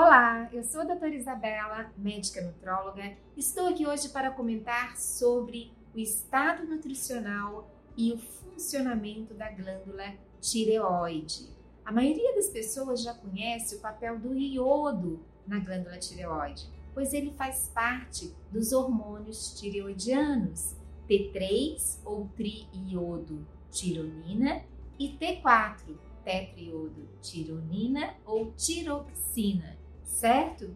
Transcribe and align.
Olá, 0.00 0.48
eu 0.52 0.62
sou 0.62 0.82
a 0.82 0.84
doutora 0.84 1.12
Isabela, 1.12 1.92
médica 1.98 2.40
nutróloga. 2.40 3.16
Estou 3.36 3.66
aqui 3.66 3.84
hoje 3.84 4.10
para 4.10 4.30
comentar 4.30 4.96
sobre 4.96 5.72
o 5.92 5.98
estado 5.98 6.64
nutricional 6.64 7.68
e 7.96 8.12
o 8.12 8.16
funcionamento 8.16 9.34
da 9.34 9.50
glândula 9.50 10.14
tireoide. 10.40 11.48
A 11.84 11.90
maioria 11.90 12.32
das 12.36 12.46
pessoas 12.46 13.02
já 13.02 13.12
conhece 13.12 13.74
o 13.74 13.80
papel 13.80 14.20
do 14.20 14.38
iodo 14.38 15.18
na 15.44 15.58
glândula 15.58 15.98
tireoide, 15.98 16.70
pois 16.94 17.12
ele 17.12 17.32
faz 17.32 17.68
parte 17.74 18.32
dos 18.52 18.72
hormônios 18.72 19.58
tireoidianos, 19.58 20.76
T3 21.08 22.02
ou 22.04 22.28
triiodo 22.36 23.44
tironina 23.68 24.62
e 24.96 25.08
T4, 25.18 25.96
tetriodo 26.22 27.08
tironina 27.20 28.14
ou 28.24 28.52
tiroxina, 28.52 29.77
certo? 30.08 30.74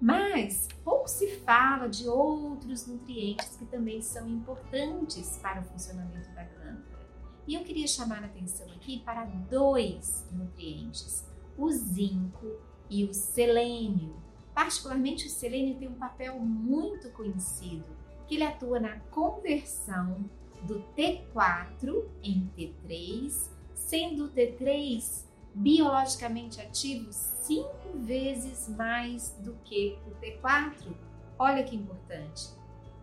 Mas 0.00 0.66
pouco 0.82 1.08
se 1.08 1.28
fala 1.40 1.88
de 1.88 2.08
outros 2.08 2.86
nutrientes 2.86 3.56
que 3.56 3.66
também 3.66 4.00
são 4.00 4.28
importantes 4.28 5.38
para 5.42 5.60
o 5.60 5.64
funcionamento 5.64 6.30
da 6.30 6.44
glândula. 6.44 7.02
E 7.46 7.54
eu 7.54 7.62
queria 7.62 7.86
chamar 7.86 8.22
a 8.22 8.26
atenção 8.26 8.66
aqui 8.72 9.00
para 9.00 9.24
dois 9.24 10.26
nutrientes, 10.32 11.24
o 11.58 11.70
zinco 11.70 12.56
e 12.88 13.04
o 13.04 13.12
selênio. 13.12 14.16
Particularmente 14.54 15.26
o 15.26 15.30
selênio 15.30 15.76
tem 15.76 15.88
um 15.88 15.94
papel 15.94 16.38
muito 16.38 17.10
conhecido, 17.10 17.84
que 18.26 18.36
ele 18.36 18.44
atua 18.44 18.80
na 18.80 18.98
conversão 19.10 20.24
do 20.62 20.84
T4 20.96 22.04
em 22.22 22.50
T3, 22.56 23.50
sendo 23.74 24.26
o 24.26 24.30
T3 24.30 25.26
biologicamente 25.54 26.60
ativo 26.60 27.12
cinco 27.12 27.98
vezes 27.98 28.68
mais 28.68 29.36
do 29.40 29.54
que 29.64 29.98
o 30.06 30.10
T4. 30.20 30.94
Olha 31.38 31.62
que 31.64 31.76
importante. 31.76 32.50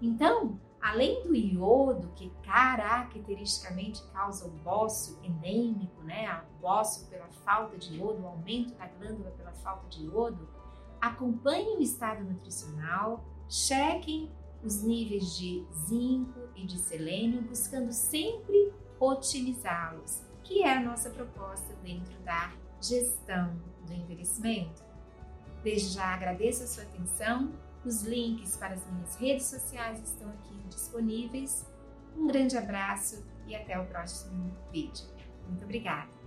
Então, 0.02 0.60
além 0.82 1.24
do 1.24 1.36
iodo, 1.36 2.12
que 2.16 2.30
caracteristicamente 2.44 4.02
causa 4.14 4.48
o 4.48 4.52
bócio 4.52 5.18
enêmico, 5.24 6.02
né, 6.04 6.42
o 6.58 6.62
bócio 6.62 7.08
pela 7.08 7.28
falta 7.46 7.78
de 7.78 7.98
iodo, 7.98 8.24
o 8.24 8.28
aumento 8.28 8.74
da 8.76 8.88
glândula 8.88 9.32
pela 9.32 9.52
falta 9.54 9.88
de 9.90 10.06
iodo, 10.06 10.48
acompanhem 11.02 11.78
o 11.78 11.82
estado 11.82 12.24
nutricional, 12.24 13.26
chequem 13.48 14.32
os 14.64 14.84
níveis 14.84 15.38
de 15.38 15.66
zinco 15.86 16.40
e 16.56 16.66
de 16.66 16.78
selênio, 16.78 17.42
buscando 17.42 17.92
sempre 17.92 18.74
otimizá-los, 19.00 20.22
que 20.50 20.64
é 20.64 20.78
a 20.78 20.82
nossa 20.82 21.12
proposta 21.12 21.76
dentro 21.84 22.18
da 22.24 22.52
gestão 22.82 23.56
do 23.86 23.94
envelhecimento. 23.94 24.84
Desde 25.64 25.90
já 25.90 26.16
agradeço 26.16 26.64
a 26.64 26.68
sua 26.68 26.84
atenção. 26.84 27.54
Os 27.86 28.02
links 28.02 28.58
para 28.58 28.74
as 28.74 28.92
minhas 28.92 29.16
redes 29.16 29.46
sociais 29.46 30.02
estão 30.02 30.28
aqui 30.30 30.56
disponíveis. 30.68 31.68
Um 32.18 32.26
grande 32.26 32.58
abraço 32.58 33.24
e 33.46 33.56
até 33.56 33.80
o 33.80 33.86
próximo 33.86 34.52
vídeo. 34.72 35.06
Muito 35.48 35.64
obrigada! 35.64 36.19